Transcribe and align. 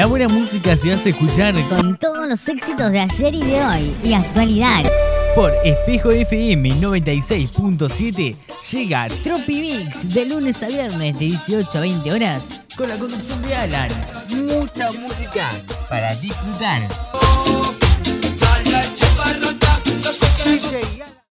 La 0.00 0.06
buena 0.06 0.28
música 0.28 0.74
se 0.78 0.94
hace 0.94 1.10
escuchar 1.10 1.54
Con 1.68 1.98
todos 1.98 2.26
los 2.26 2.48
éxitos 2.48 2.90
de 2.90 3.00
ayer 3.00 3.34
y 3.34 3.42
de 3.42 3.62
hoy 3.62 3.92
y 4.02 4.14
actualidad. 4.14 4.82
por 5.34 5.52
Espejo 5.62 6.10
FM 6.10 6.70
96.7. 6.70 8.34
Llega 8.72 9.08
Tropi 9.22 9.60
Mix 9.60 10.14
de 10.14 10.24
lunes 10.24 10.62
a 10.62 10.68
viernes 10.68 11.18
de 11.18 11.26
18 11.26 11.68
a 11.74 11.80
20 11.82 12.12
horas 12.14 12.62
con 12.78 12.88
la 12.88 12.96
conducción 12.96 13.42
de 13.42 13.54
Alan. 13.54 13.90
Mucha 14.46 14.90
música 14.92 15.50
para 15.90 16.14
disfrutar. 16.14 16.88